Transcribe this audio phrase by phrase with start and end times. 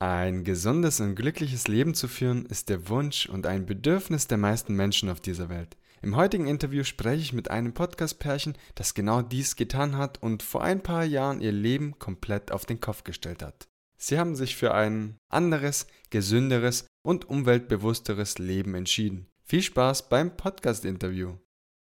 [0.00, 4.74] Ein gesundes und glückliches Leben zu führen ist der Wunsch und ein Bedürfnis der meisten
[4.74, 5.76] Menschen auf dieser Welt.
[6.02, 10.62] Im heutigen Interview spreche ich mit einem Podcast-Pärchen, das genau dies getan hat und vor
[10.62, 13.68] ein paar Jahren ihr Leben komplett auf den Kopf gestellt hat.
[13.96, 19.28] Sie haben sich für ein anderes, gesünderes und umweltbewussteres Leben entschieden.
[19.44, 21.36] Viel Spaß beim Podcast-Interview.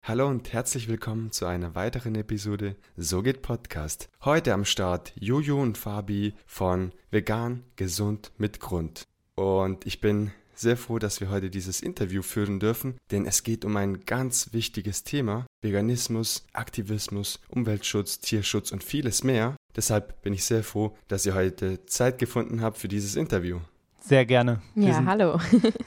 [0.08, 4.08] Hallo und herzlich willkommen zu einer weiteren Episode So geht Podcast.
[4.24, 9.02] Heute am Start Jojo und Fabi von Vegan, Gesund mit Grund.
[9.34, 13.64] Und ich bin sehr froh, dass wir heute dieses Interview führen dürfen, denn es geht
[13.64, 15.44] um ein ganz wichtiges Thema.
[15.60, 19.56] Veganismus, Aktivismus, Umweltschutz, Tierschutz und vieles mehr.
[19.74, 23.58] Deshalb bin ich sehr froh, dass ihr heute Zeit gefunden habt für dieses Interview.
[23.98, 24.62] Sehr gerne.
[24.76, 25.40] Wir ja, hallo.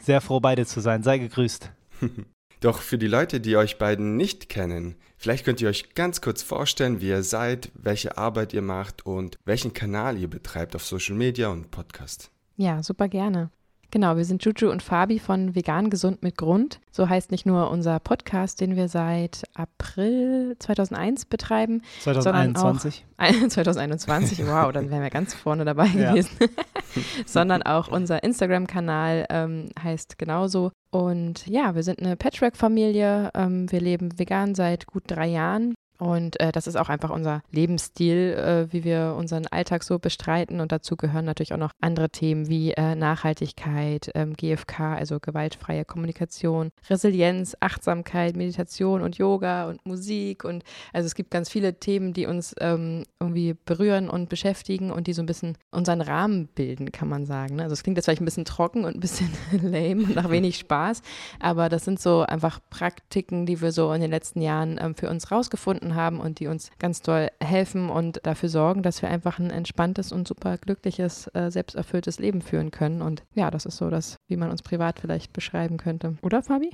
[0.03, 1.03] sehr froh, beide zu sein.
[1.03, 1.71] Sei gegrüßt.
[2.61, 6.43] Doch für die Leute, die euch beiden nicht kennen, vielleicht könnt ihr euch ganz kurz
[6.43, 11.15] vorstellen, wie ihr seid, welche Arbeit ihr macht und welchen Kanal ihr betreibt auf Social
[11.15, 12.31] Media und Podcast.
[12.57, 13.49] Ja, super gerne.
[13.91, 16.79] Genau, wir sind Juju und Fabi von Vegan Gesund mit Grund.
[16.91, 21.81] So heißt nicht nur unser Podcast, den wir seit April 2001 betreiben.
[22.01, 23.05] 2021.
[23.17, 26.11] Sondern auch, 2021, wow, dann wären wir ganz vorne dabei ja.
[26.11, 26.37] gewesen.
[27.25, 30.71] sondern auch unser Instagram-Kanal ähm, heißt genauso.
[30.91, 33.31] Und ja, wir sind eine Patchwork-Familie.
[33.35, 35.75] Ähm, wir leben vegan seit gut drei Jahren.
[35.99, 40.61] Und äh, das ist auch einfach unser Lebensstil, äh, wie wir unseren Alltag so bestreiten.
[40.61, 45.83] Und dazu gehören natürlich auch noch andere Themen wie äh, Nachhaltigkeit, ähm, GFK, also gewaltfreie
[45.83, 50.45] Kommunikation, Resilienz, Achtsamkeit, Meditation und Yoga und Musik.
[50.45, 55.07] Und also es gibt ganz viele Themen, die uns ähm, irgendwie berühren und beschäftigen und
[55.07, 57.57] die so ein bisschen unseren Rahmen bilden, kann man sagen.
[57.57, 57.63] Ne?
[57.63, 60.57] Also es klingt jetzt vielleicht ein bisschen trocken und ein bisschen lame und nach wenig
[60.57, 61.01] Spaß,
[61.41, 65.09] aber das sind so einfach Praktiken, die wir so in den letzten Jahren ähm, für
[65.09, 69.09] uns rausgefunden gefunden haben und die uns ganz doll helfen und dafür sorgen, dass wir
[69.09, 73.01] einfach ein entspanntes und super glückliches, äh, selbsterfülltes Leben führen können.
[73.01, 76.17] Und ja, das ist so das, wie man uns privat vielleicht beschreiben könnte.
[76.21, 76.69] Oder, Fabi?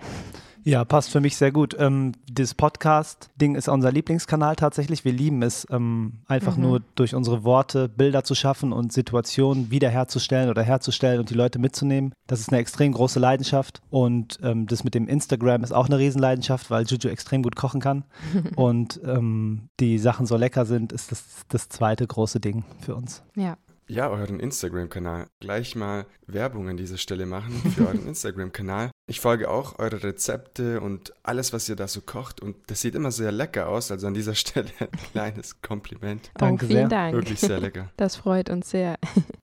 [0.67, 1.75] Ja, passt für mich sehr gut.
[1.77, 5.05] Ähm, das Podcast-Ding ist unser Lieblingskanal tatsächlich.
[5.05, 6.63] Wir lieben es, ähm, einfach mhm.
[6.63, 11.59] nur durch unsere Worte Bilder zu schaffen und Situationen wiederherzustellen oder herzustellen und die Leute
[11.59, 12.13] mitzunehmen.
[12.25, 13.83] Das ist eine extrem große Leidenschaft.
[13.91, 17.79] Und ähm, das mit dem Instagram ist auch eine Riesenleidenschaft, weil Juju extrem gut kochen
[17.79, 18.03] kann.
[18.55, 23.21] und ähm, die Sachen so lecker sind, ist das das zweite große Ding für uns.
[23.35, 23.55] Ja,
[23.87, 25.27] ja, euren Instagram-Kanal.
[25.39, 28.91] Gleich mal Werbung an dieser Stelle machen für euren Instagram-Kanal.
[29.07, 32.41] Ich folge auch eure Rezepte und alles, was ihr da so kocht.
[32.41, 33.91] Und das sieht immer sehr lecker aus.
[33.91, 36.31] Also an dieser Stelle ein kleines Kompliment.
[36.35, 36.89] Oh, Danke vielen sehr.
[36.89, 37.13] Dank.
[37.13, 37.91] Wirklich sehr lecker.
[37.97, 38.97] Das freut uns sehr.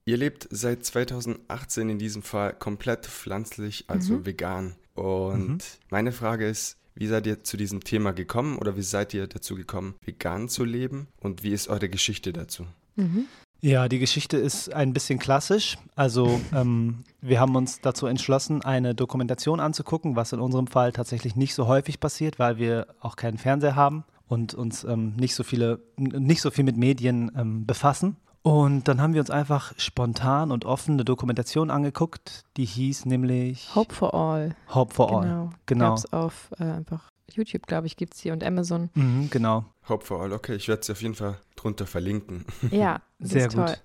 [0.05, 4.27] Ihr lebt seit 2018 in diesem Fall komplett pflanzlich, also mhm.
[4.27, 4.77] vegan.
[4.95, 5.59] Und mhm.
[5.91, 9.55] meine Frage ist, wie seid ihr zu diesem Thema gekommen oder wie seid ihr dazu
[9.55, 11.09] gekommen, vegan zu leben?
[11.21, 12.67] Und wie ist eure Geschichte dazu?
[12.97, 13.27] Mhm.
[13.65, 15.79] Ja, die Geschichte ist ein bisschen klassisch.
[15.95, 21.37] Also ähm, wir haben uns dazu entschlossen, eine Dokumentation anzugucken, was in unserem Fall tatsächlich
[21.37, 25.45] nicht so häufig passiert, weil wir auch keinen Fernseher haben und uns ähm, nicht so
[25.45, 28.17] viele, nicht so viel mit Medien ähm, befassen.
[28.43, 33.73] Und dann haben wir uns einfach spontan und offen eine Dokumentation angeguckt, die hieß nämlich
[33.77, 34.57] Hope for All.
[34.75, 35.23] Hope for All.
[35.23, 35.51] Genau.
[35.67, 35.89] genau.
[35.91, 38.91] Gab's auf äh, einfach YouTube, glaube ich, gibt es hier und Amazon.
[38.95, 39.65] Mhm, genau.
[39.89, 42.45] Hope for All, okay, ich werde es auf jeden Fall drunter verlinken.
[42.71, 43.79] Ja, sehr gut.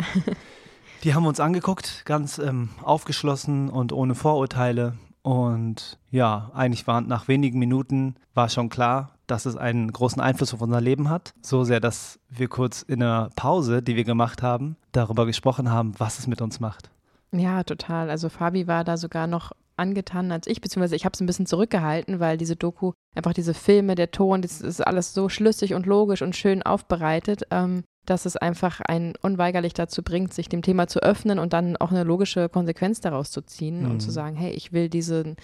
[1.04, 4.98] Die haben uns angeguckt, ganz ähm, aufgeschlossen und ohne Vorurteile.
[5.22, 10.54] Und ja, eigentlich waren nach wenigen Minuten war schon klar, dass es einen großen Einfluss
[10.54, 11.34] auf unser Leben hat.
[11.42, 15.94] So sehr, dass wir kurz in einer Pause, die wir gemacht haben, darüber gesprochen haben,
[15.98, 16.90] was es mit uns macht.
[17.32, 18.10] Ja, total.
[18.10, 21.46] Also Fabi war da sogar noch angetan als ich, beziehungsweise ich habe es ein bisschen
[21.46, 25.86] zurückgehalten, weil diese Doku, einfach diese Filme, der Ton, das ist alles so schlüssig und
[25.86, 30.88] logisch und schön aufbereitet, ähm, dass es einfach einen unweigerlich dazu bringt, sich dem Thema
[30.88, 33.92] zu öffnen und dann auch eine logische Konsequenz daraus zu ziehen mhm.
[33.92, 34.14] und zu mhm.
[34.14, 35.36] sagen, hey, ich will diese,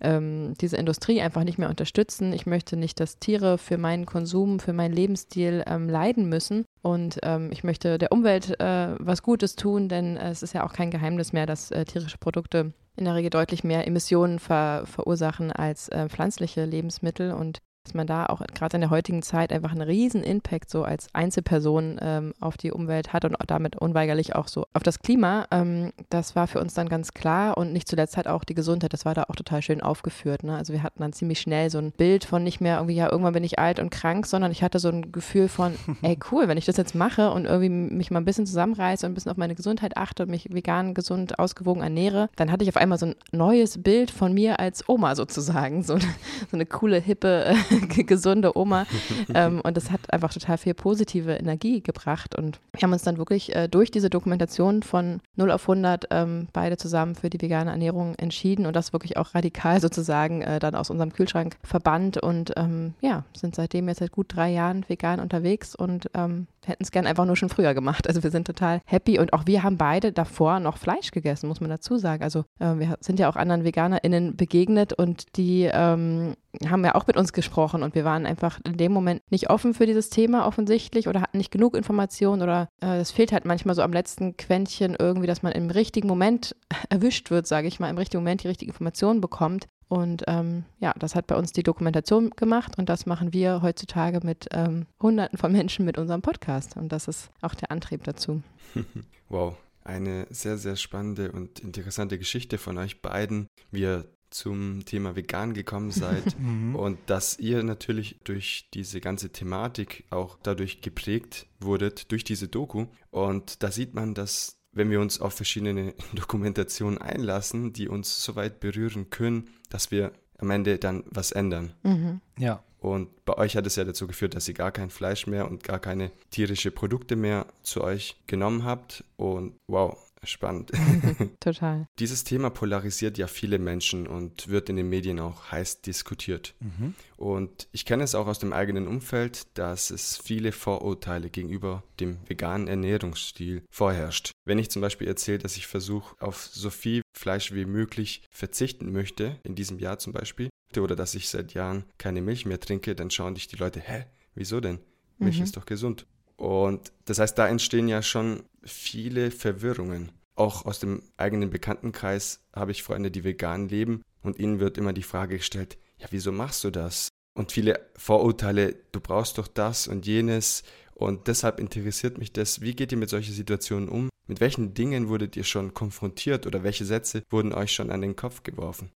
[0.00, 2.32] ähm, diese Industrie einfach nicht mehr unterstützen.
[2.32, 6.64] Ich möchte nicht, dass Tiere für meinen Konsum, für meinen Lebensstil ähm, leiden müssen.
[6.80, 10.64] Und ähm, ich möchte der Umwelt äh, was Gutes tun, denn äh, es ist ja
[10.64, 14.84] auch kein Geheimnis mehr, dass äh, tierische Produkte in der Regel deutlich mehr Emissionen ver
[14.86, 17.32] verursachen als äh, pflanzliche Lebensmittel.
[17.32, 20.84] Und dass man da auch gerade in der heutigen Zeit einfach einen riesen Impact so
[20.84, 25.46] als Einzelperson ähm, auf die Umwelt hat und damit unweigerlich auch so auf das Klima.
[25.50, 28.92] Ähm, das war für uns dann ganz klar und nicht zuletzt halt auch die Gesundheit.
[28.92, 30.44] Das war da auch total schön aufgeführt.
[30.44, 30.56] Ne?
[30.56, 33.32] Also wir hatten dann ziemlich schnell so ein Bild von nicht mehr irgendwie, ja, irgendwann
[33.34, 36.58] bin ich alt und krank, sondern ich hatte so ein Gefühl von, ey, cool, wenn
[36.58, 39.36] ich das jetzt mache und irgendwie mich mal ein bisschen zusammenreiße und ein bisschen auf
[39.36, 43.06] meine Gesundheit achte und mich vegan, gesund, ausgewogen ernähre, dann hatte ich auf einmal so
[43.06, 45.82] ein neues Bild von mir als Oma sozusagen.
[45.82, 46.06] So, so
[46.52, 47.56] eine coole, hippe
[48.06, 48.86] gesunde Oma.
[49.34, 52.36] ähm, und das hat einfach total viel positive Energie gebracht.
[52.36, 56.48] Und wir haben uns dann wirklich äh, durch diese Dokumentation von 0 auf 100 ähm,
[56.52, 60.74] beide zusammen für die vegane Ernährung entschieden und das wirklich auch radikal sozusagen äh, dann
[60.74, 65.20] aus unserem Kühlschrank verbannt und ähm, ja, sind seitdem jetzt seit gut drei Jahren vegan
[65.20, 68.06] unterwegs und ähm, hätten es gern einfach nur schon früher gemacht.
[68.06, 71.60] Also wir sind total happy und auch wir haben beide davor noch Fleisch gegessen, muss
[71.60, 72.22] man dazu sagen.
[72.22, 76.34] Also äh, wir sind ja auch anderen VeganerInnen begegnet und die ähm,
[76.68, 79.74] haben ja auch mit uns gesprochen und wir waren einfach in dem Moment nicht offen
[79.74, 83.74] für dieses Thema offensichtlich oder hatten nicht genug Informationen oder äh, es fehlt halt manchmal
[83.74, 86.54] so am letzten Quäntchen irgendwie, dass man im richtigen Moment
[86.90, 89.66] erwischt wird, sage ich mal, im richtigen Moment die richtige Information bekommt.
[89.92, 94.20] Und ähm, ja, das hat bei uns die Dokumentation gemacht und das machen wir heutzutage
[94.24, 96.78] mit ähm, Hunderten von Menschen mit unserem Podcast.
[96.78, 98.42] Und das ist auch der Antrieb dazu.
[99.28, 99.54] wow,
[99.84, 105.52] eine sehr, sehr spannende und interessante Geschichte von euch beiden, wie ihr zum Thema vegan
[105.52, 106.74] gekommen seid mhm.
[106.74, 112.86] und dass ihr natürlich durch diese ganze Thematik auch dadurch geprägt wurdet, durch diese Doku.
[113.10, 118.36] Und da sieht man, dass wenn wir uns auf verschiedene Dokumentationen einlassen, die uns so
[118.36, 121.72] weit berühren können, dass wir am Ende dann was ändern.
[121.82, 122.20] Mhm.
[122.38, 122.62] Ja.
[122.78, 125.62] Und bei euch hat es ja dazu geführt, dass ihr gar kein Fleisch mehr und
[125.62, 129.04] gar keine tierische Produkte mehr zu euch genommen habt.
[129.16, 130.70] Und wow, Spannend.
[131.40, 131.88] Total.
[131.98, 136.54] Dieses Thema polarisiert ja viele Menschen und wird in den Medien auch heiß diskutiert.
[136.60, 136.94] Mhm.
[137.16, 142.18] Und ich kenne es auch aus dem eigenen Umfeld, dass es viele Vorurteile gegenüber dem
[142.28, 144.31] veganen Ernährungsstil vorherrscht.
[144.44, 148.92] Wenn ich zum Beispiel erzähle, dass ich versuche, auf so viel Fleisch wie möglich verzichten
[148.92, 152.94] möchte, in diesem Jahr zum Beispiel, oder dass ich seit Jahren keine Milch mehr trinke,
[152.94, 154.80] dann schauen dich die Leute, hä, wieso denn?
[155.18, 155.44] Milch mhm.
[155.44, 156.06] ist doch gesund.
[156.36, 160.12] Und das heißt, da entstehen ja schon viele Verwirrungen.
[160.34, 164.92] Auch aus dem eigenen Bekanntenkreis habe ich Freunde, die vegan leben und ihnen wird immer
[164.92, 167.08] die Frage gestellt, ja, wieso machst du das?
[167.34, 170.64] Und viele Vorurteile, du brauchst doch das und jenes.
[171.02, 174.08] Und deshalb interessiert mich das, wie geht ihr mit solchen Situationen um?
[174.26, 178.16] Mit welchen Dingen wurdet ihr schon konfrontiert oder welche Sätze wurden euch schon an den
[178.16, 178.90] Kopf geworfen?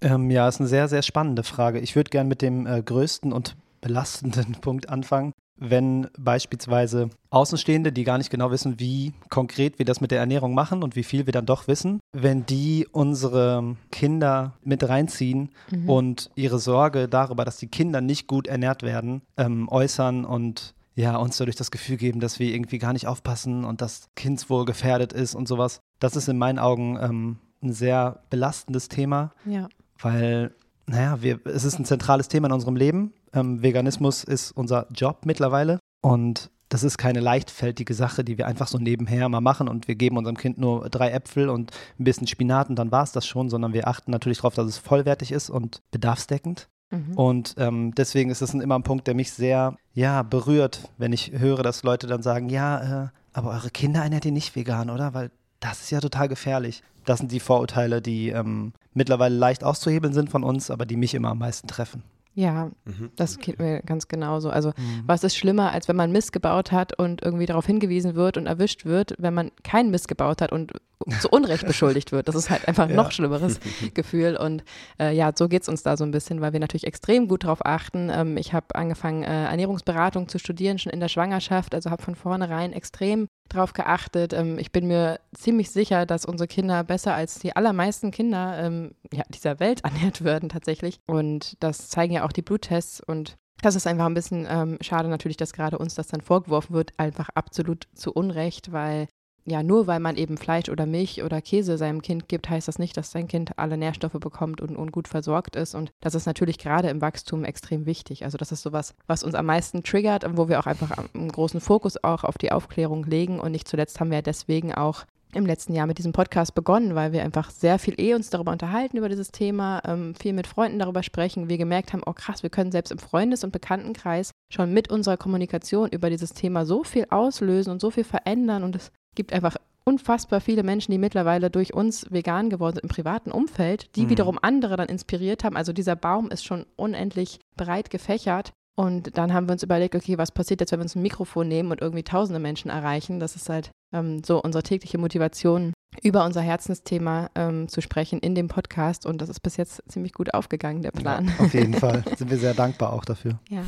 [0.00, 1.78] Ähm, ja, ist eine sehr, sehr spannende Frage.
[1.78, 5.32] Ich würde gerne mit dem äh, größten und belastenden Punkt anfangen
[5.62, 10.54] wenn beispielsweise Außenstehende, die gar nicht genau wissen, wie konkret wir das mit der Ernährung
[10.54, 15.88] machen und wie viel wir dann doch wissen, wenn die unsere Kinder mit reinziehen mhm.
[15.88, 21.16] und ihre Sorge darüber, dass die Kinder nicht gut ernährt werden, ähm, äußern und ja,
[21.16, 25.12] uns dadurch das Gefühl geben, dass wir irgendwie gar nicht aufpassen und das Kindswohl gefährdet
[25.12, 25.80] ist und sowas.
[25.98, 29.68] Das ist in meinen Augen ähm, ein sehr belastendes Thema, ja.
[30.00, 30.54] weil,
[30.86, 33.12] naja, wir, es ist ein zentrales Thema in unserem Leben.
[33.32, 38.66] Ähm, Veganismus ist unser Job mittlerweile und das ist keine leichtfältige Sache, die wir einfach
[38.66, 42.26] so nebenher mal machen und wir geben unserem Kind nur drei Äpfel und ein bisschen
[42.26, 45.32] Spinat und dann war es das schon, sondern wir achten natürlich darauf, dass es vollwertig
[45.32, 46.68] ist und bedarfsdeckend.
[46.92, 47.14] Mhm.
[47.14, 51.32] Und ähm, deswegen ist das immer ein Punkt, der mich sehr ja, berührt, wenn ich
[51.32, 55.14] höre, dass Leute dann sagen, ja, äh, aber eure Kinder ernährt ihr nicht vegan, oder?
[55.14, 56.82] Weil das ist ja total gefährlich.
[57.04, 61.14] Das sind die Vorurteile, die ähm, mittlerweile leicht auszuhebeln sind von uns, aber die mich
[61.14, 62.02] immer am meisten treffen.
[62.34, 63.10] Ja, mhm.
[63.16, 64.48] das geht mir ganz genauso.
[64.48, 65.02] Also, mhm.
[65.06, 68.46] was ist schlimmer, als wenn man Mist gebaut hat und irgendwie darauf hingewiesen wird und
[68.46, 70.72] erwischt wird, wenn man keinen Mist gebaut hat und
[71.20, 72.28] zu Unrecht beschuldigt wird.
[72.28, 72.96] Das ist halt einfach ein ja.
[72.96, 73.60] noch schlimmeres
[73.94, 74.36] Gefühl.
[74.36, 74.64] Und
[74.98, 77.44] äh, ja, so geht es uns da so ein bisschen, weil wir natürlich extrem gut
[77.44, 78.10] darauf achten.
[78.10, 82.14] Ähm, ich habe angefangen, äh, Ernährungsberatung zu studieren, schon in der Schwangerschaft, also habe von
[82.14, 84.32] vornherein extrem darauf geachtet.
[84.32, 88.94] Ähm, ich bin mir ziemlich sicher, dass unsere Kinder besser als die allermeisten Kinder ähm,
[89.12, 91.00] ja, dieser Welt ernährt werden tatsächlich.
[91.06, 95.08] Und das zeigen ja auch die Bluttests und das ist einfach ein bisschen ähm, schade
[95.08, 99.06] natürlich, dass gerade uns das dann vorgeworfen wird, einfach absolut zu Unrecht, weil
[99.44, 102.78] ja, nur weil man eben Fleisch oder Milch oder Käse seinem Kind gibt, heißt das
[102.78, 105.74] nicht, dass sein Kind alle Nährstoffe bekommt und, und gut versorgt ist.
[105.74, 108.24] Und das ist natürlich gerade im Wachstum extrem wichtig.
[108.24, 111.32] Also das ist sowas, was uns am meisten triggert und wo wir auch einfach einen
[111.32, 113.40] großen Fokus auch auf die Aufklärung legen.
[113.40, 116.94] Und nicht zuletzt haben wir ja deswegen auch im letzten Jahr mit diesem Podcast begonnen,
[116.94, 120.46] weil wir einfach sehr viel eh uns darüber unterhalten, über dieses Thema, ähm, viel mit
[120.46, 121.48] Freunden darüber sprechen.
[121.48, 125.16] Wir gemerkt haben, oh krass, wir können selbst im Freundes- und Bekanntenkreis schon mit unserer
[125.16, 129.56] Kommunikation über dieses Thema so viel auslösen und so viel verändern und es gibt einfach
[129.84, 134.10] unfassbar viele Menschen, die mittlerweile durch uns vegan geworden sind im privaten Umfeld, die mhm.
[134.10, 135.56] wiederum andere dann inspiriert haben.
[135.56, 138.52] Also dieser Baum ist schon unendlich breit gefächert.
[138.74, 141.46] Und dann haben wir uns überlegt, okay, was passiert jetzt, wenn wir uns ein Mikrofon
[141.46, 143.20] nehmen und irgendwie tausende Menschen erreichen?
[143.20, 148.34] Das ist halt ähm, so unsere tägliche Motivation, über unser Herzensthema ähm, zu sprechen in
[148.34, 149.04] dem Podcast.
[149.04, 151.26] Und das ist bis jetzt ziemlich gut aufgegangen, der Plan.
[151.38, 152.02] Ja, auf jeden Fall.
[152.16, 153.38] Sind wir sehr dankbar auch dafür.
[153.50, 153.62] Ja.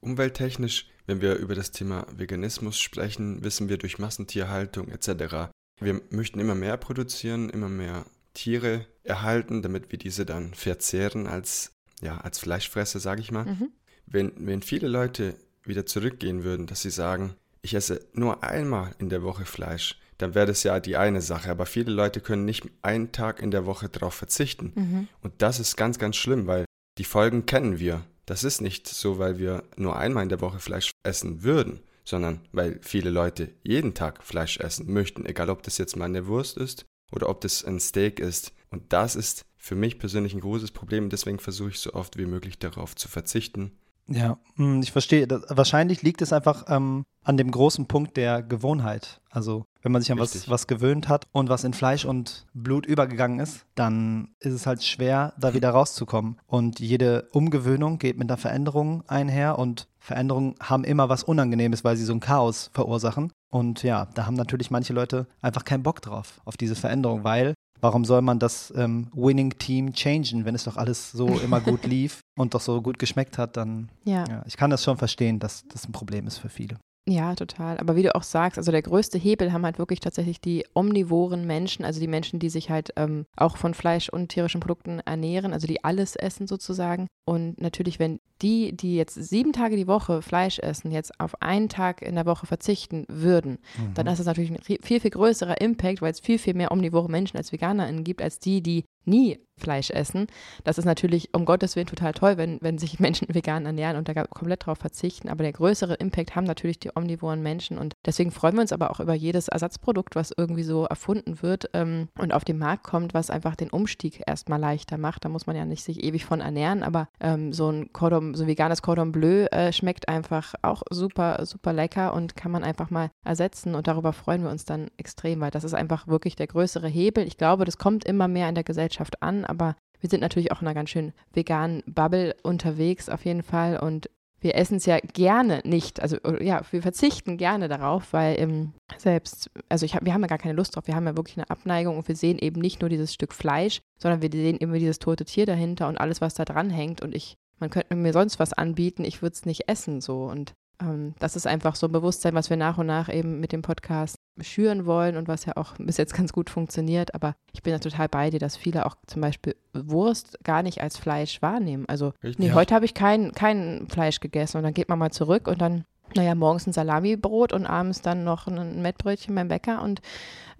[0.00, 5.50] Umwelttechnisch, wenn wir über das Thema Veganismus sprechen, wissen wir durch Massentierhaltung etc.
[5.80, 11.72] Wir möchten immer mehr produzieren, immer mehr Tiere erhalten, damit wir diese dann verzehren als
[12.00, 13.72] ja, als Fleischfresser, sage ich mal, mhm.
[14.06, 19.08] wenn, wenn viele Leute wieder zurückgehen würden, dass sie sagen, ich esse nur einmal in
[19.08, 21.50] der Woche Fleisch, dann wäre das ja die eine Sache.
[21.50, 24.72] Aber viele Leute können nicht einen Tag in der Woche darauf verzichten.
[24.74, 25.08] Mhm.
[25.22, 26.64] Und das ist ganz, ganz schlimm, weil
[26.98, 28.04] die Folgen kennen wir.
[28.28, 32.46] Das ist nicht so, weil wir nur einmal in der Woche Fleisch essen würden, sondern
[32.52, 36.58] weil viele Leute jeden Tag Fleisch essen möchten, egal ob das jetzt mal eine Wurst
[36.58, 38.52] ist oder ob das ein Steak ist.
[38.68, 41.08] Und das ist für mich persönlich ein großes Problem.
[41.08, 43.72] Deswegen versuche ich so oft wie möglich darauf zu verzichten
[44.08, 45.26] ja, hm, ich verstehe.
[45.26, 49.20] Das, wahrscheinlich liegt es einfach ähm, an dem großen Punkt der Gewohnheit.
[49.30, 52.86] Also wenn man sich an was, was gewöhnt hat und was in Fleisch und Blut
[52.86, 56.38] übergegangen ist, dann ist es halt schwer, da wieder rauszukommen.
[56.46, 61.96] Und jede Umgewöhnung geht mit einer Veränderung einher und Veränderungen haben immer was Unangenehmes, weil
[61.96, 63.30] sie so ein Chaos verursachen.
[63.50, 67.54] Und ja, da haben natürlich manche Leute einfach keinen Bock drauf, auf diese Veränderung, weil
[67.80, 71.86] Warum soll man das ähm, Winning Team changen, wenn es doch alles so immer gut
[71.86, 73.56] lief und doch so gut geschmeckt hat?
[73.56, 74.24] Dann, ja.
[74.28, 74.42] ja.
[74.46, 76.78] Ich kann das schon verstehen, dass das ein Problem ist für viele.
[77.08, 77.78] Ja, total.
[77.78, 81.46] Aber wie du auch sagst, also der größte Hebel haben halt wirklich tatsächlich die omnivoren
[81.46, 85.54] Menschen, also die Menschen, die sich halt ähm, auch von Fleisch und tierischen Produkten ernähren,
[85.54, 87.06] also die alles essen sozusagen.
[87.24, 91.70] Und natürlich, wenn die, die jetzt sieben Tage die Woche Fleisch essen, jetzt auf einen
[91.70, 93.94] Tag in der Woche verzichten würden, mhm.
[93.94, 97.10] dann ist das natürlich ein viel, viel größerer Impact, weil es viel, viel mehr omnivore
[97.10, 100.26] Menschen als VeganerInnen gibt, als die, die nie Fleisch essen.
[100.64, 104.08] Das ist natürlich um Gottes Willen total toll, wenn, wenn sich Menschen vegan ernähren und
[104.08, 105.28] da komplett drauf verzichten.
[105.28, 107.78] Aber der größere Impact haben natürlich die omnivoren Menschen.
[107.78, 111.70] Und deswegen freuen wir uns aber auch über jedes Ersatzprodukt, was irgendwie so erfunden wird
[111.74, 115.24] ähm, und auf den Markt kommt, was einfach den Umstieg erstmal leichter macht.
[115.24, 118.46] Da muss man ja nicht sich ewig von ernähren, aber ähm, so ein Cordon, so
[118.46, 123.10] veganes Cordon Bleu äh, schmeckt einfach auch super, super lecker und kann man einfach mal
[123.24, 123.74] ersetzen.
[123.74, 127.26] Und darüber freuen wir uns dann extrem, weil das ist einfach wirklich der größere Hebel.
[127.26, 130.60] Ich glaube, das kommt immer mehr in der Gesellschaft an, aber wir sind natürlich auch
[130.62, 134.08] in einer ganz schön veganen Bubble unterwegs auf jeden Fall und
[134.40, 136.00] wir essen es ja gerne nicht.
[136.00, 140.38] Also ja, wir verzichten gerne darauf, weil ähm, selbst, also hab, wir haben ja gar
[140.38, 140.86] keine Lust drauf.
[140.86, 143.80] Wir haben ja wirklich eine Abneigung und wir sehen eben nicht nur dieses Stück Fleisch,
[144.00, 147.00] sondern wir sehen immer dieses tote Tier dahinter und alles, was da dran hängt.
[147.02, 150.24] Und ich, man könnte mir sonst was anbieten, ich würde es nicht essen so.
[150.24, 153.50] Und ähm, das ist einfach so ein Bewusstsein, was wir nach und nach eben mit
[153.50, 157.14] dem Podcast schüren wollen und was ja auch bis jetzt ganz gut funktioniert.
[157.14, 160.80] Aber ich bin ja total bei dir, dass viele auch zum Beispiel Wurst gar nicht
[160.80, 161.84] als Fleisch wahrnehmen.
[161.88, 162.38] Also, Richtig.
[162.38, 165.60] nee, heute habe ich kein, kein Fleisch gegessen und dann geht man mal zurück und
[165.60, 170.00] dann, naja, morgens ein Salamibrot und abends dann noch ein Mettbrötchen beim Bäcker und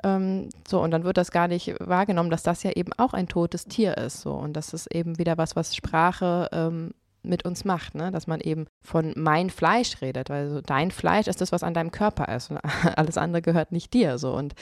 [0.05, 3.27] ähm, so, und dann wird das gar nicht wahrgenommen, dass das ja eben auch ein
[3.27, 4.21] totes Tier ist.
[4.21, 8.11] So, und das ist eben wieder was, was Sprache ähm, mit uns macht, ne?
[8.11, 11.75] dass man eben von mein Fleisch redet, weil so dein Fleisch ist das, was an
[11.75, 12.59] deinem Körper ist und
[12.97, 14.55] alles andere gehört nicht dir so und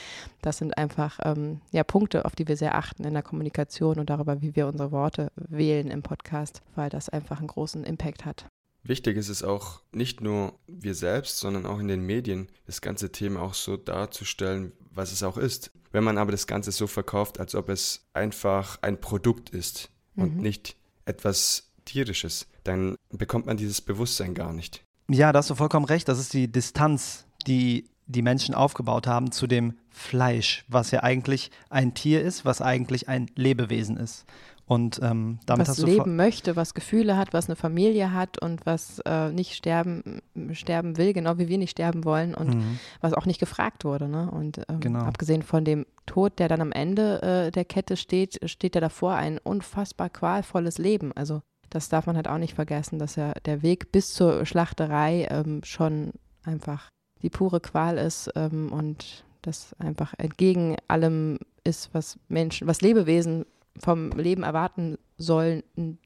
[0.42, 4.10] das sind einfach ähm, ja Punkte, auf die wir sehr achten in der Kommunikation und
[4.10, 8.46] darüber, wie wir unsere Worte wählen im Podcast, weil das einfach einen großen Impact hat.
[8.88, 13.10] Wichtig ist es auch, nicht nur wir selbst, sondern auch in den Medien, das ganze
[13.10, 15.72] Thema auch so darzustellen, was es auch ist.
[15.90, 20.36] Wenn man aber das Ganze so verkauft, als ob es einfach ein Produkt ist und
[20.36, 20.42] mhm.
[20.42, 24.84] nicht etwas Tierisches, dann bekommt man dieses Bewusstsein gar nicht.
[25.08, 26.08] Ja, da hast du vollkommen recht.
[26.08, 31.50] Das ist die Distanz, die die Menschen aufgebaut haben zu dem Fleisch, was ja eigentlich
[31.70, 34.26] ein Tier ist, was eigentlich ein Lebewesen ist.
[34.68, 38.42] Und ähm, damit was hast du leben möchte, was Gefühle hat, was eine Familie hat
[38.42, 40.20] und was äh, nicht sterben,
[40.52, 42.80] sterben will, genau wie wir nicht sterben wollen und mhm.
[43.00, 44.08] was auch nicht gefragt wurde.
[44.08, 44.28] Ne?
[44.28, 45.04] Und ähm, genau.
[45.04, 49.14] abgesehen von dem Tod, der dann am Ende äh, der Kette steht, steht ja davor
[49.14, 51.12] ein unfassbar qualvolles Leben.
[51.12, 55.26] Also das darf man halt auch nicht vergessen, dass ja der Weg bis zur Schlachterei
[55.30, 56.12] ähm, schon
[56.44, 56.88] einfach
[57.22, 63.46] die pure Qual ist ähm, und das einfach entgegen allem ist, was Menschen, was Lebewesen
[63.78, 65.62] vom Leben erwarten sollen,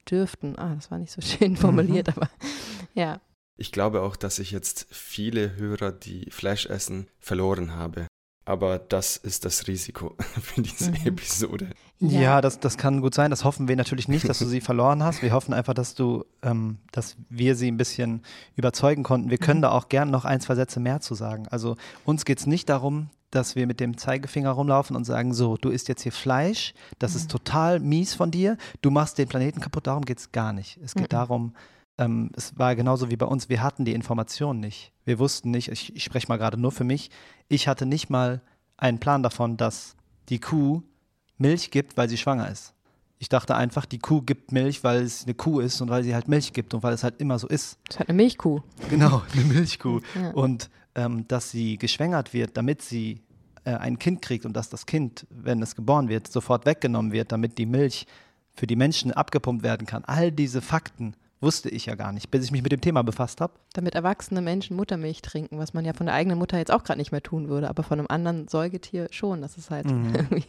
[0.09, 0.57] dürften.
[0.57, 2.13] Ah, das war nicht so schön formuliert, mhm.
[2.15, 2.29] aber
[2.93, 3.21] ja.
[3.57, 8.07] Ich glaube auch, dass ich jetzt viele Hörer, die Fleisch essen, verloren habe.
[8.51, 11.05] Aber das ist das Risiko für diese mhm.
[11.05, 11.69] Episode.
[11.99, 13.31] Ja, ja, das, das kann gut sein.
[13.31, 15.21] Das hoffen wir natürlich nicht, dass du sie verloren hast.
[15.21, 18.23] Wir hoffen einfach, dass du, ähm, dass wir sie ein bisschen
[18.57, 19.29] überzeugen konnten.
[19.29, 19.63] Wir können mhm.
[19.63, 21.47] da auch gern noch ein, zwei Sätze mehr zu sagen.
[21.47, 25.55] Also uns geht es nicht darum, dass wir mit dem Zeigefinger rumlaufen und sagen, so,
[25.55, 27.17] du isst jetzt hier Fleisch, das mhm.
[27.17, 30.77] ist total mies von dir, du machst den Planeten kaputt, darum geht es gar nicht.
[30.83, 31.15] Es geht mhm.
[31.15, 31.53] darum,
[31.97, 34.91] ähm, es war genauso wie bei uns, wir hatten die Informationen nicht.
[35.05, 37.11] Wir wussten nicht, ich, ich spreche mal gerade nur für mich,
[37.47, 38.41] ich hatte nicht mal
[38.77, 39.95] einen Plan davon, dass
[40.29, 40.83] die Kuh
[41.37, 42.73] Milch gibt, weil sie schwanger ist.
[43.17, 46.15] Ich dachte einfach, die Kuh gibt Milch, weil es eine Kuh ist und weil sie
[46.15, 47.77] halt Milch gibt und weil es halt immer so ist.
[47.87, 48.61] Es ist halt eine Milchkuh.
[48.89, 49.99] Genau, eine Milchkuh.
[50.15, 50.31] Ja.
[50.31, 53.21] Und ähm, dass sie geschwängert wird, damit sie
[53.63, 57.31] äh, ein Kind kriegt und dass das Kind, wenn es geboren wird, sofort weggenommen wird,
[57.31, 58.07] damit die Milch
[58.55, 60.03] für die Menschen abgepumpt werden kann.
[60.05, 63.41] All diese Fakten wusste ich ja gar nicht, bis ich mich mit dem Thema befasst
[63.41, 63.53] habe.
[63.73, 66.99] Damit erwachsene Menschen Muttermilch trinken, was man ja von der eigenen Mutter jetzt auch gerade
[66.99, 69.41] nicht mehr tun würde, aber von einem anderen Säugetier schon.
[69.41, 70.13] Das ist halt mhm.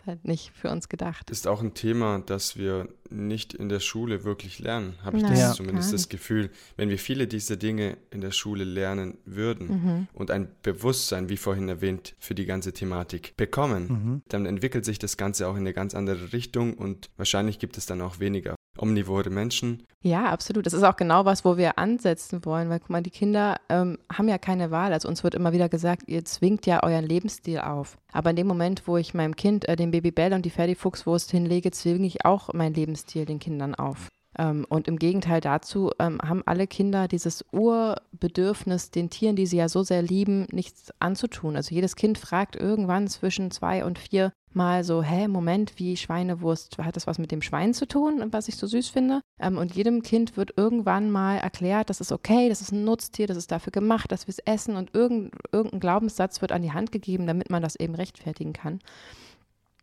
[0.00, 1.30] ist halt nicht für uns gedacht.
[1.30, 5.32] Ist auch ein Thema, das wir nicht in der Schule wirklich lernen, habe ich Nein,
[5.32, 6.50] das ja, zumindest das Gefühl.
[6.76, 10.08] Wenn wir viele dieser Dinge in der Schule lernen würden mhm.
[10.12, 14.22] und ein Bewusstsein, wie vorhin erwähnt, für die ganze Thematik bekommen, mhm.
[14.28, 17.86] dann entwickelt sich das Ganze auch in eine ganz andere Richtung und wahrscheinlich gibt es
[17.86, 19.84] dann auch weniger omnivore Menschen.
[20.02, 20.64] Ja, absolut.
[20.64, 23.98] Das ist auch genau was, wo wir ansetzen wollen, weil guck mal, die Kinder ähm,
[24.10, 24.92] haben ja keine Wahl.
[24.92, 27.98] Also uns wird immer wieder gesagt, ihr zwingt ja euren Lebensstil auf.
[28.12, 31.70] Aber in dem Moment, wo ich meinem Kind äh, den Babybell und die Ferdi-Fuchswurst hinlege,
[31.70, 34.08] zwinge ich auch meinen Lebensstil den Kindern auf.
[34.40, 39.58] Ähm, und im Gegenteil dazu ähm, haben alle Kinder dieses Urbedürfnis, den Tieren, die sie
[39.58, 41.56] ja so sehr lieben, nichts anzutun.
[41.56, 46.78] Also jedes Kind fragt irgendwann zwischen zwei und vier Mal so, hä, Moment, wie Schweinewurst,
[46.78, 49.20] hat das was mit dem Schwein zu tun, was ich so süß finde?
[49.38, 53.28] Ähm, und jedem Kind wird irgendwann mal erklärt, das ist okay, das ist ein Nutztier,
[53.28, 56.72] das ist dafür gemacht, dass wir es essen und irgendein, irgendein Glaubenssatz wird an die
[56.72, 58.80] Hand gegeben, damit man das eben rechtfertigen kann.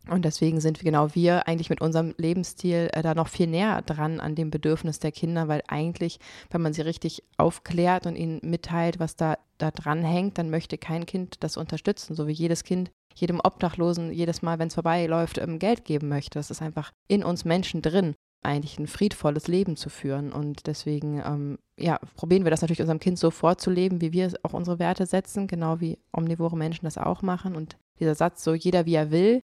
[0.09, 3.81] Und deswegen sind wir genau wir eigentlich mit unserem Lebensstil äh, da noch viel näher
[3.81, 8.39] dran an dem Bedürfnis der Kinder, weil eigentlich, wenn man sie richtig aufklärt und ihnen
[8.43, 12.63] mitteilt, was da, da dran hängt, dann möchte kein Kind das unterstützen, so wie jedes
[12.63, 16.39] Kind jedem Obdachlosen jedes Mal, wenn es vorbeiläuft, ähm, Geld geben möchte.
[16.39, 20.31] Das ist einfach in uns Menschen drin, eigentlich ein friedvolles Leben zu führen.
[20.31, 24.53] Und deswegen, ähm, ja, probieren wir das natürlich unserem Kind so vorzuleben, wie wir auch
[24.53, 27.55] unsere Werte setzen, genau wie omnivore Menschen das auch machen.
[27.55, 29.41] Und dieser Satz, so jeder wie er will,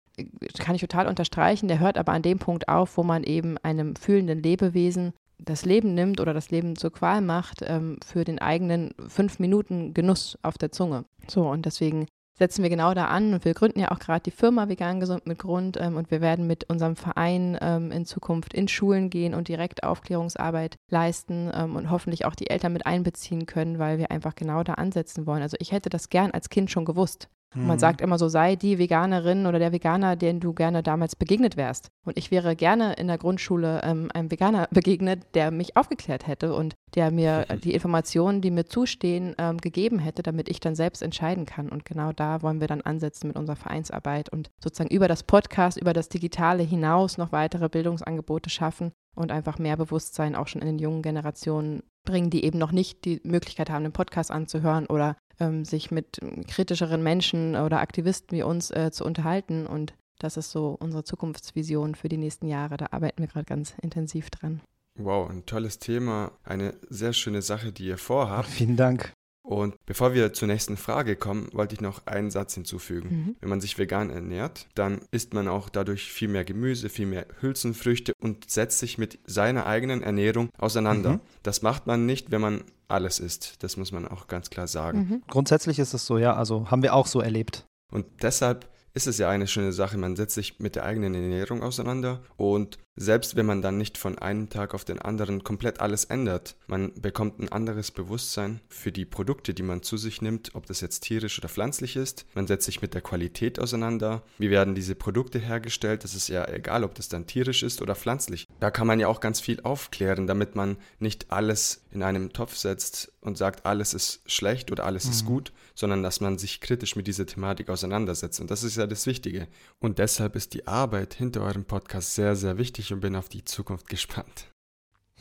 [0.59, 3.95] kann ich total unterstreichen, der hört aber an dem Punkt auf, wo man eben einem
[3.95, 8.93] fühlenden Lebewesen das Leben nimmt oder das Leben zur Qual macht ähm, für den eigenen
[9.07, 11.05] fünf Minuten Genuss auf der Zunge.
[11.27, 12.07] So, und deswegen
[12.38, 15.25] setzen wir genau da an und wir gründen ja auch gerade die Firma Vegan Gesund
[15.25, 19.33] mit Grund ähm, und wir werden mit unserem Verein ähm, in Zukunft in Schulen gehen
[19.33, 24.12] und direkt Aufklärungsarbeit leisten ähm, und hoffentlich auch die Eltern mit einbeziehen können, weil wir
[24.12, 25.41] einfach genau da ansetzen wollen.
[25.41, 27.27] Also ich hätte das gern als Kind schon gewusst.
[27.56, 27.68] Mhm.
[27.68, 31.58] Man sagt immer so, sei die Veganerin oder der Veganer, den du gerne damals begegnet
[31.58, 31.89] wärst.
[32.06, 36.53] Und ich wäre gerne in der Grundschule ähm, einem Veganer begegnet, der mich aufgeklärt hätte
[36.53, 41.01] und der mir die Informationen, die mir zustehen, ähm, gegeben hätte, damit ich dann selbst
[41.01, 41.70] entscheiden kann.
[41.70, 45.79] Und genau da wollen wir dann ansetzen mit unserer Vereinsarbeit und sozusagen über das Podcast,
[45.79, 50.68] über das Digitale hinaus noch weitere Bildungsangebote schaffen und einfach mehr Bewusstsein auch schon in
[50.68, 55.18] den jungen Generationen bringen, die eben noch nicht die Möglichkeit haben, den Podcast anzuhören oder
[55.39, 59.67] ähm, sich mit kritischeren Menschen oder Aktivisten wie uns äh, zu unterhalten.
[59.67, 62.77] Und das ist so unsere Zukunftsvision für die nächsten Jahre.
[62.77, 64.61] Da arbeiten wir gerade ganz intensiv dran.
[64.95, 68.47] Wow, ein tolles Thema, eine sehr schöne Sache, die ihr vorhabt.
[68.50, 69.13] Vielen Dank.
[69.47, 73.09] Und bevor wir zur nächsten Frage kommen, wollte ich noch einen Satz hinzufügen.
[73.09, 73.35] Mhm.
[73.39, 77.25] Wenn man sich vegan ernährt, dann isst man auch dadurch viel mehr Gemüse, viel mehr
[77.39, 81.13] Hülsenfrüchte und setzt sich mit seiner eigenen Ernährung auseinander.
[81.13, 81.19] Mhm.
[81.43, 83.63] Das macht man nicht, wenn man alles isst.
[83.63, 85.00] Das muss man auch ganz klar sagen.
[85.00, 85.23] Mhm.
[85.27, 86.35] Grundsätzlich ist es so, ja.
[86.35, 87.65] Also haben wir auch so erlebt.
[87.91, 89.97] Und deshalb ist es ja eine schöne Sache.
[89.97, 94.18] Man setzt sich mit der eigenen Ernährung auseinander und selbst wenn man dann nicht von
[94.18, 99.05] einem Tag auf den anderen komplett alles ändert, man bekommt ein anderes Bewusstsein für die
[99.05, 102.25] Produkte, die man zu sich nimmt, ob das jetzt tierisch oder pflanzlich ist.
[102.33, 104.24] Man setzt sich mit der Qualität auseinander.
[104.40, 106.03] Wie werden diese Produkte hergestellt?
[106.03, 108.48] Das ist ja egal, ob das dann tierisch ist oder pflanzlich.
[108.60, 112.55] Da kann man ja auch ganz viel aufklären, damit man nicht alles in einem Topf
[112.55, 115.12] setzt und sagt, alles ist schlecht oder alles mhm.
[115.12, 118.40] ist gut, sondern dass man sich kritisch mit dieser Thematik auseinandersetzt.
[118.40, 119.48] Und das ist ja das Wichtige.
[119.79, 123.43] Und deshalb ist die Arbeit hinter eurem Podcast sehr, sehr wichtig und bin auf die
[123.43, 124.47] Zukunft gespannt.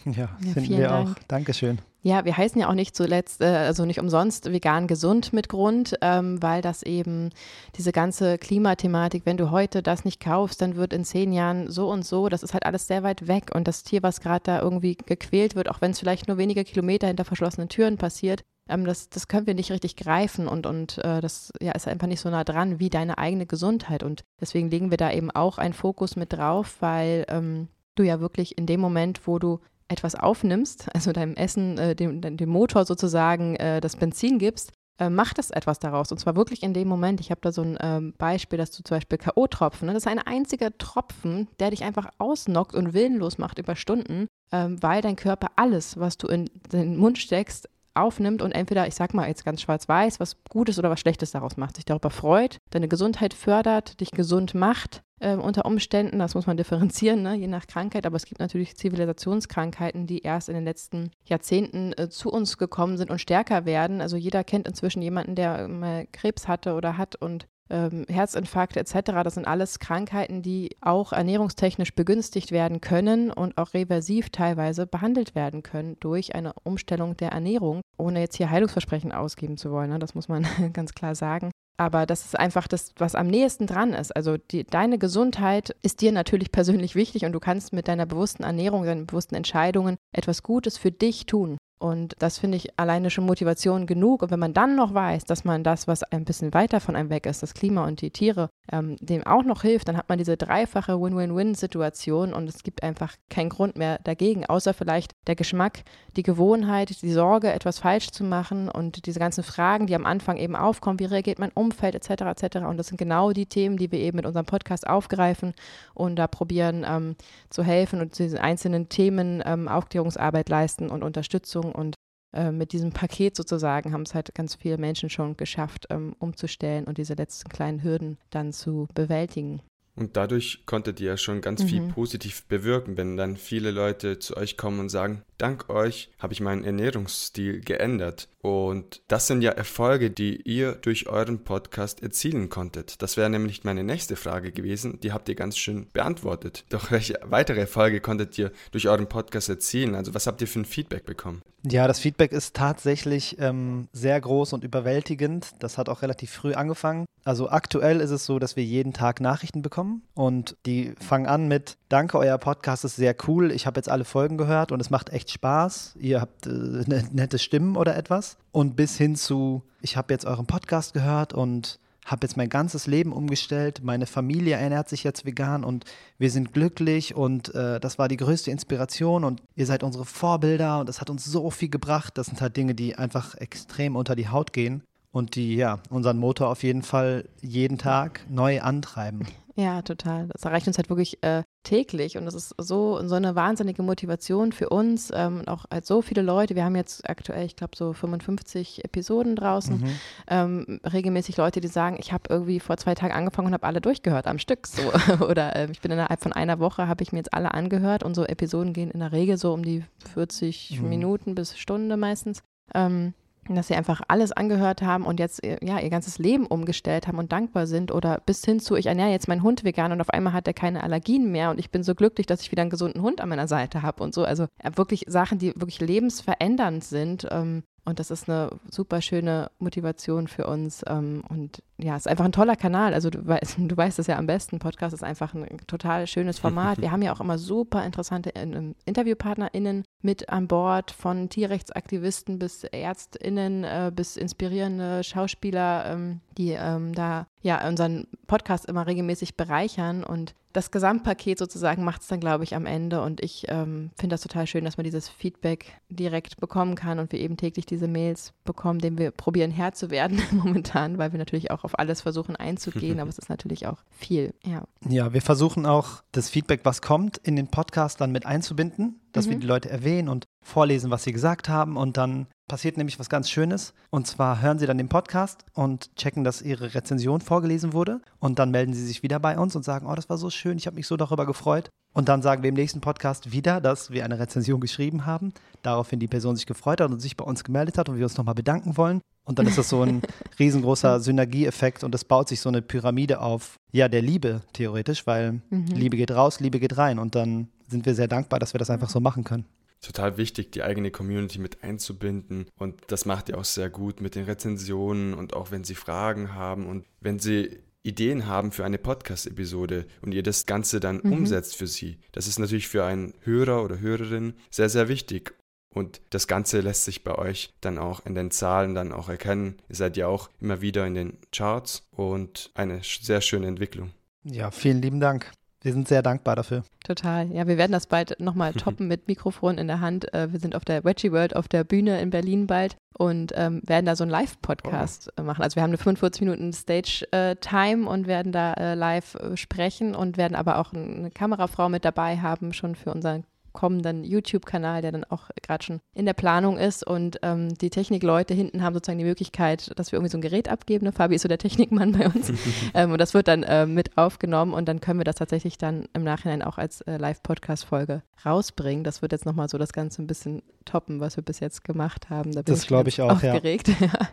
[0.05, 1.09] Ja, ja finden wir Dank.
[1.09, 1.22] auch.
[1.26, 1.79] Dankeschön.
[2.02, 5.96] Ja, wir heißen ja auch nicht zuletzt, äh, also nicht umsonst vegan gesund mit Grund,
[6.02, 7.31] ähm, weil das eben
[7.76, 11.90] diese ganze Klimathematik, wenn du heute das nicht kaufst, dann wird in zehn Jahren so
[11.90, 14.61] und so, das ist halt alles sehr weit weg und das Tier, was gerade da
[14.61, 18.85] irgendwie gequält wird, auch wenn es vielleicht nur wenige Kilometer hinter verschlossenen Türen passiert, ähm,
[18.85, 22.20] das, das können wir nicht richtig greifen und, und äh, das ja, ist einfach nicht
[22.20, 25.74] so nah dran wie deine eigene Gesundheit und deswegen legen wir da eben auch einen
[25.74, 30.88] Fokus mit drauf, weil ähm, du ja wirklich in dem Moment, wo du etwas aufnimmst,
[30.94, 35.50] also deinem Essen, äh, dem, dem Motor sozusagen äh, das Benzin gibst, äh, macht es
[35.50, 36.11] etwas daraus.
[36.11, 37.20] Und zwar wirklich in dem Moment.
[37.20, 39.92] Ich habe da so ein ähm, Beispiel, dass du zum Beispiel K.O.-Tropfen, ne?
[39.92, 44.83] das ist ein einziger Tropfen, der dich einfach ausnockt und willenlos macht über Stunden, ähm,
[44.83, 49.15] weil dein Körper alles, was du in den Mund steckst, aufnimmt und entweder, ich sag
[49.15, 52.89] mal jetzt ganz schwarz-weiß, was Gutes oder was Schlechtes daraus macht, sich darüber freut, deine
[52.89, 57.67] Gesundheit fördert, dich gesund macht äh, unter Umständen, das muss man differenzieren, ne, je nach
[57.67, 62.59] Krankheit, aber es gibt natürlich Zivilisationskrankheiten, die erst in den letzten Jahrzehnten äh, zu uns
[62.59, 64.01] gekommen sind und stärker werden.
[64.01, 69.12] Also jeder kennt inzwischen jemanden, der mal Krebs hatte oder hat und ähm, Herzinfarkte etc.
[69.24, 75.35] Das sind alles Krankheiten, die auch ernährungstechnisch begünstigt werden können und auch reversiv teilweise behandelt
[75.35, 79.90] werden können durch eine Umstellung der Ernährung, ohne jetzt hier Heilungsversprechen ausgeben zu wollen.
[79.90, 79.98] Ne?
[79.98, 81.50] Das muss man ganz klar sagen.
[81.79, 84.14] Aber das ist einfach das, was am nächsten dran ist.
[84.16, 88.44] Also die, deine Gesundheit ist dir natürlich persönlich wichtig und du kannst mit deiner bewussten
[88.44, 91.59] Ernährung, deinen bewussten Entscheidungen etwas Gutes für dich tun.
[91.79, 94.23] Und das finde ich alleine schon Motivation genug.
[94.23, 97.11] Und wenn man dann noch weiß, dass man das, was ein bisschen weiter von einem
[97.11, 100.17] weg ist, das Klima und die Tiere, ähm, dem auch noch hilft, dann hat man
[100.17, 105.83] diese dreifache Win-Win-Win-Situation und es gibt einfach keinen Grund mehr dagegen, außer vielleicht der Geschmack,
[106.17, 110.39] die Gewohnheit, die Sorge, etwas falsch zu machen und diese ganzen Fragen, die am Anfang
[110.39, 112.23] eben aufkommen, wie reagiert mein Umfeld etc.
[112.23, 112.57] etc.
[112.67, 115.53] Und das sind genau die Themen, die wir eben mit unserem Podcast aufgreifen
[115.93, 117.17] und da probieren ähm,
[117.51, 121.94] zu helfen und diese einzelnen Themen ähm, Aufklärungsarbeit leisten und Unterstützung Veränderung und
[122.35, 126.85] äh, mit diesem Paket sozusagen haben es halt ganz viele Menschen schon geschafft, ähm, umzustellen
[126.85, 129.62] und diese letzten kleinen Hürden dann zu bewältigen.
[129.97, 131.69] Und dadurch konntet ihr ja schon ganz mhm.
[131.69, 136.35] viel positiv bewirken, wenn dann viele Leute zu euch kommen und sagen, dank euch habe
[136.35, 138.29] ich meinen Ernährungsstil geändert.
[138.43, 143.03] Und das sind ja Erfolge, die ihr durch euren Podcast erzielen konntet.
[143.03, 145.01] Das wäre nämlich meine nächste Frage gewesen.
[145.01, 146.65] Die habt ihr ganz schön beantwortet.
[146.69, 149.95] Doch welche weitere Erfolge konntet ihr durch euren Podcast erzielen?
[149.95, 151.43] Also was habt ihr für ein Feedback bekommen?
[151.65, 155.49] Ja, das Feedback ist tatsächlich ähm, sehr groß und überwältigend.
[155.59, 157.07] Das hat auch relativ früh angefangen.
[157.25, 161.49] Also aktuell ist es so, dass wir jeden Tag Nachrichten bekommen und die fangen an
[161.49, 163.51] mit, danke, euer Podcast ist sehr cool.
[163.51, 165.96] Ich habe jetzt alle Folgen gehört und es macht echt Spaß.
[165.99, 166.51] Ihr habt äh,
[166.87, 168.37] ne, nette Stimmen oder etwas.
[168.53, 172.87] Und bis hin zu, ich habe jetzt euren Podcast gehört und habe jetzt mein ganzes
[172.87, 173.81] Leben umgestellt.
[173.83, 175.85] Meine Familie ernährt sich jetzt vegan und
[176.18, 180.81] wir sind glücklich und äh, das war die größte Inspiration und ihr seid unsere Vorbilder
[180.81, 182.16] und das hat uns so viel gebracht.
[182.16, 186.18] Das sind halt Dinge, die einfach extrem unter die Haut gehen und die ja unseren
[186.18, 189.27] Motor auf jeden Fall jeden Tag neu antreiben.
[189.59, 190.29] Ja, total.
[190.29, 194.53] Das erreicht uns halt wirklich äh, täglich und das ist so, so eine wahnsinnige Motivation
[194.53, 196.55] für uns ähm, auch als so viele Leute.
[196.55, 199.79] Wir haben jetzt aktuell, ich glaube, so 55 Episoden draußen.
[199.79, 199.90] Mhm.
[200.29, 203.81] Ähm, regelmäßig Leute, die sagen, ich habe irgendwie vor zwei Tagen angefangen und habe alle
[203.81, 204.66] durchgehört am Stück.
[204.66, 204.83] So.
[205.27, 208.14] Oder äh, ich bin innerhalb von einer Woche, habe ich mir jetzt alle angehört und
[208.14, 210.88] so Episoden gehen in der Regel so um die 40 mhm.
[210.90, 212.42] Minuten bis Stunde meistens.
[212.75, 213.14] Ähm,
[213.55, 217.19] dass sie einfach alles angehört haben und jetzt äh, ja ihr ganzes Leben umgestellt haben
[217.19, 220.11] und dankbar sind oder bis hin zu ich ernähre jetzt meinen Hund vegan und auf
[220.11, 222.71] einmal hat er keine Allergien mehr und ich bin so glücklich, dass ich wieder einen
[222.71, 224.25] gesunden Hund an meiner Seite habe und so.
[224.25, 229.49] Also äh, wirklich Sachen, die wirklich lebensverändernd sind ähm, und das ist eine super schöne
[229.61, 230.83] Motivation für uns.
[230.88, 232.92] Ähm, und ja, es ist einfach ein toller Kanal.
[232.92, 234.59] Also du weißt, du weißt es ja am besten.
[234.59, 236.79] Podcast ist einfach ein total schönes Format.
[236.81, 243.62] Wir haben ja auch immer super interessante InterviewpartnerInnen mit an Bord, von Tierrechtsaktivisten bis ÄrztInnen
[243.62, 250.05] äh, bis inspirierende Schauspieler, ähm, die ähm, da ja unseren Podcast immer regelmäßig bereichern.
[250.05, 253.03] Und das Gesamtpaket sozusagen macht es dann, glaube ich, am Ende.
[253.03, 257.12] Und ich ähm, finde das total schön, dass man dieses Feedback direkt bekommen kann und
[257.12, 261.18] wir eben täglich diese Mails bekommen, denen wir probieren Herr zu werden momentan, weil wir
[261.18, 264.64] natürlich auch auf alles versuchen einzugehen, aber es ist natürlich auch viel, ja.
[264.88, 269.26] Ja, wir versuchen auch das Feedback, was kommt, in den Podcast dann mit einzubinden, dass
[269.26, 269.31] mhm.
[269.31, 273.09] wir die Leute erwähnen und vorlesen, was sie gesagt haben und dann passiert nämlich was
[273.09, 273.74] ganz Schönes.
[273.90, 278.00] Und zwar hören Sie dann den Podcast und checken, dass Ihre Rezension vorgelesen wurde.
[278.20, 280.57] Und dann melden Sie sich wieder bei uns und sagen, oh, das war so schön,
[280.57, 281.70] ich habe mich so darüber gefreut.
[281.92, 285.98] Und dann sagen wir im nächsten Podcast wieder, dass wir eine Rezension geschrieben haben, daraufhin
[285.98, 288.35] die Person sich gefreut hat und sich bei uns gemeldet hat und wir uns nochmal
[288.35, 289.00] bedanken wollen.
[289.24, 290.02] Und dann ist das so ein
[290.38, 295.40] riesengroßer Synergieeffekt und es baut sich so eine Pyramide auf, ja, der Liebe theoretisch, weil
[295.50, 295.66] mhm.
[295.68, 296.98] Liebe geht raus, Liebe geht rein.
[296.98, 299.46] Und dann sind wir sehr dankbar, dass wir das einfach so machen können
[299.81, 302.46] total wichtig, die eigene Community mit einzubinden.
[302.59, 306.35] Und das macht ihr auch sehr gut mit den Rezensionen und auch wenn sie Fragen
[306.35, 311.12] haben und wenn sie Ideen haben für eine Podcast-Episode und ihr das Ganze dann mhm.
[311.12, 311.98] umsetzt für sie.
[312.12, 315.35] Das ist natürlich für einen Hörer oder Hörerin sehr, sehr wichtig.
[315.72, 319.57] Und das Ganze lässt sich bei euch dann auch in den Zahlen dann auch erkennen.
[319.68, 323.92] Ihr seid ja auch immer wieder in den Charts und eine sehr schöne Entwicklung.
[324.24, 325.31] Ja, vielen lieben Dank.
[325.66, 326.62] Wir sind sehr dankbar dafür.
[326.85, 327.26] Total.
[327.33, 330.14] Ja, wir werden das bald nochmal toppen mit Mikrofon in der Hand.
[330.14, 333.62] Äh, wir sind auf der Wedgie World auf der Bühne in Berlin bald und ähm,
[333.66, 335.24] werden da so einen Live-Podcast oh.
[335.24, 335.42] machen.
[335.42, 339.96] Also wir haben eine 45 Minuten Stage-Time äh, und werden da äh, live äh, sprechen
[339.96, 343.24] und werden aber auch eine Kamerafrau mit dabei haben, schon für unseren
[343.57, 346.87] kommenden YouTube-Kanal, der dann auch gerade schon in der Planung ist.
[346.87, 350.49] Und ähm, die Technikleute hinten haben sozusagen die Möglichkeit, dass wir irgendwie so ein Gerät
[350.49, 350.85] abgeben.
[350.85, 350.92] Ne?
[350.92, 352.31] Fabi ist so der Technikmann bei uns.
[352.75, 355.88] ähm, und das wird dann äh, mit aufgenommen und dann können wir das tatsächlich dann
[355.95, 358.85] im Nachhinein auch als äh, Live-Podcast-Folge rausbringen.
[358.85, 362.11] Das wird jetzt nochmal so das Ganze ein bisschen toppen, was wir bis jetzt gemacht
[362.11, 362.33] haben.
[362.33, 363.71] Da das glaube ich auch, aufgeregt.
[363.81, 364.09] Ja.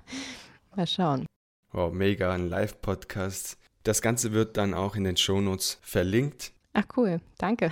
[0.76, 1.26] Mal schauen.
[1.72, 3.58] Wow, mega, ein Live-Podcast.
[3.84, 6.52] Das Ganze wird dann auch in den Shownotes verlinkt.
[6.74, 7.72] Ach cool, danke.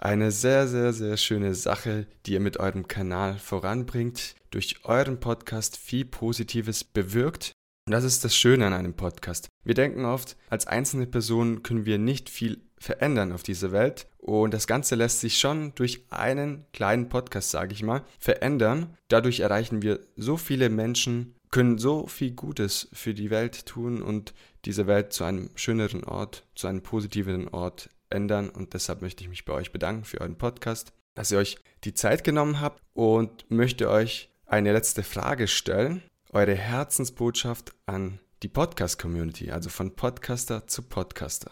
[0.00, 5.76] Eine sehr, sehr, sehr schöne Sache, die ihr mit eurem Kanal voranbringt, durch euren Podcast
[5.76, 7.50] viel Positives bewirkt.
[7.88, 9.48] Und das ist das Schöne an einem Podcast.
[9.64, 14.06] Wir denken oft, als einzelne Person können wir nicht viel verändern auf dieser Welt.
[14.18, 18.96] Und das Ganze lässt sich schon durch einen kleinen Podcast, sage ich mal, verändern.
[19.08, 24.32] Dadurch erreichen wir so viele Menschen, können so viel Gutes für die Welt tun und
[24.64, 28.48] diese Welt zu einem schöneren Ort, zu einem positiveren Ort ändern.
[28.48, 31.94] Und deshalb möchte ich mich bei euch bedanken für euren Podcast, dass ihr euch die
[31.94, 36.02] Zeit genommen habt und möchte euch eine letzte Frage stellen.
[36.30, 41.50] Eure Herzensbotschaft an die Podcast-Community, also von Podcaster zu Podcaster.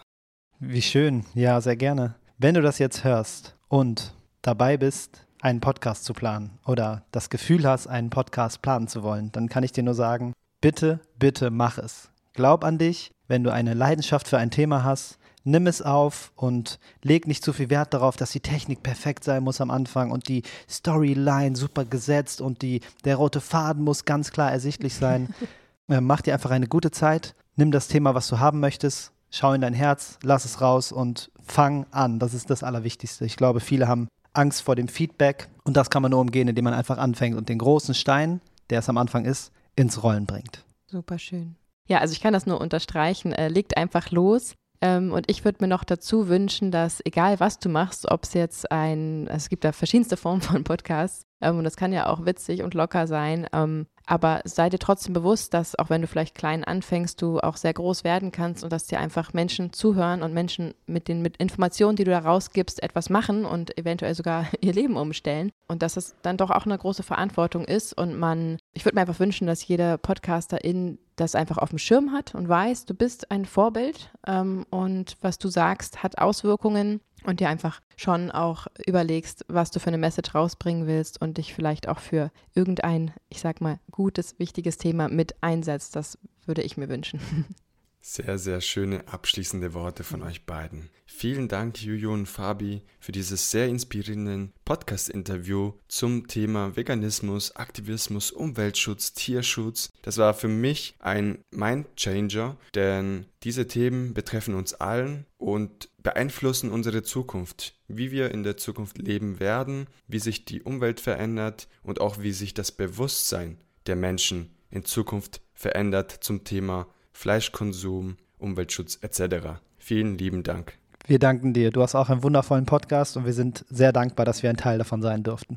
[0.59, 2.15] Wie schön, ja, sehr gerne.
[2.39, 7.67] Wenn du das jetzt hörst und dabei bist, einen Podcast zu planen oder das Gefühl
[7.67, 11.79] hast, einen Podcast planen zu wollen, dann kann ich dir nur sagen, bitte, bitte mach
[11.79, 12.11] es.
[12.33, 16.79] Glaub an dich, wenn du eine Leidenschaft für ein Thema hast, nimm es auf und
[17.03, 20.29] leg nicht zu viel Wert darauf, dass die Technik perfekt sein muss am Anfang und
[20.29, 25.35] die Storyline super gesetzt und die, der rote Faden muss ganz klar ersichtlich sein.
[25.89, 29.53] Äh, mach dir einfach eine gute Zeit, nimm das Thema, was du haben möchtest, schau
[29.53, 32.19] in dein Herz, lass es raus und fang an.
[32.19, 33.25] Das ist das Allerwichtigste.
[33.25, 36.65] Ich glaube, viele haben Angst vor dem Feedback und das kann man nur umgehen, indem
[36.65, 40.65] man einfach anfängt und den großen Stein, der es am Anfang ist, ins Rollen bringt.
[40.87, 41.55] Super schön.
[41.87, 43.33] Ja, also ich kann das nur unterstreichen.
[43.33, 44.55] Äh, legt einfach los.
[44.81, 48.35] Ähm, und ich würde mir noch dazu wünschen, dass egal was du machst, ob es
[48.35, 52.09] jetzt ein, also es gibt da verschiedenste Formen von Podcasts ähm, und das kann ja
[52.09, 56.07] auch witzig und locker sein, ähm, aber sei dir trotzdem bewusst, dass auch wenn du
[56.07, 60.23] vielleicht klein anfängst, du auch sehr groß werden kannst und dass dir einfach Menschen zuhören
[60.23, 64.47] und Menschen mit den mit Informationen, die du da rausgibst, etwas machen und eventuell sogar
[64.61, 65.51] ihr Leben umstellen.
[65.67, 69.01] Und dass es dann doch auch eine große Verantwortung ist und man, ich würde mir
[69.01, 72.93] einfach wünschen, dass jeder Podcaster in das einfach auf dem Schirm hat und weiß, du
[72.93, 78.67] bist ein Vorbild ähm, und was du sagst, hat Auswirkungen und dir einfach schon auch
[78.87, 83.41] überlegst, was du für eine Message rausbringen willst und dich vielleicht auch für irgendein, ich
[83.41, 85.97] sag mal, gutes, wichtiges Thema mit einsetzt.
[85.97, 87.21] Das würde ich mir wünschen.
[88.09, 90.91] Sehr, sehr schöne abschließende Worte von euch beiden.
[91.07, 99.13] Vielen Dank, Juju und Fabi, für dieses sehr inspirierende Podcast-Interview zum Thema Veganismus, Aktivismus, Umweltschutz,
[99.13, 99.93] Tierschutz.
[100.03, 107.03] Das war für mich ein Mindchanger, denn diese Themen betreffen uns allen und beeinflussen unsere
[107.03, 112.21] Zukunft, wie wir in der Zukunft leben werden, wie sich die Umwelt verändert und auch
[112.21, 119.59] wie sich das Bewusstsein der Menschen in Zukunft verändert zum Thema Fleischkonsum, Umweltschutz etc.
[119.79, 120.75] Vielen lieben Dank.
[121.07, 121.71] Wir danken dir.
[121.71, 124.77] Du hast auch einen wundervollen Podcast und wir sind sehr dankbar, dass wir ein Teil
[124.77, 125.57] davon sein durften.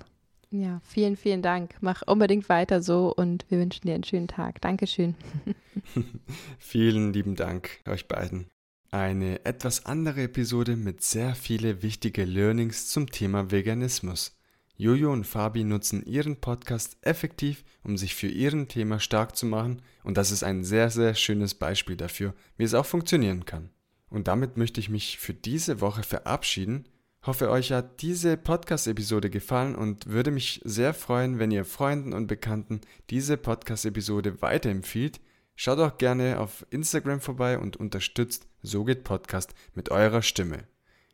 [0.51, 1.75] Ja, vielen, vielen Dank.
[1.81, 4.61] Mach unbedingt weiter so und wir wünschen dir einen schönen Tag.
[4.61, 5.15] Dankeschön.
[6.57, 8.47] vielen lieben Dank euch beiden.
[8.89, 14.38] Eine etwas andere Episode mit sehr viele wichtige Learnings zum Thema Veganismus.
[14.81, 19.81] Jojo und Fabi nutzen ihren Podcast effektiv, um sich für ihren Thema stark zu machen
[20.05, 23.71] und das ist ein sehr, sehr schönes Beispiel dafür, wie es auch funktionieren kann.
[24.09, 26.87] Und damit möchte ich mich für diese Woche verabschieden.
[27.25, 32.27] Hoffe, euch hat diese Podcast-Episode gefallen und würde mich sehr freuen, wenn ihr Freunden und
[32.27, 35.19] Bekannten diese Podcast-Episode weiterempfiehlt.
[35.57, 40.69] Schaut auch gerne auf Instagram vorbei und unterstützt So geht Podcast mit eurer Stimme.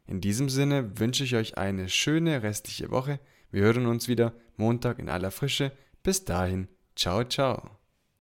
[0.06, 3.19] In diesem Sinne wünsche ich euch eine schöne restliche Woche
[3.51, 5.71] wir hören uns wieder Montag in aller Frische.
[6.03, 7.85] Bis dahin, ciao, ciao.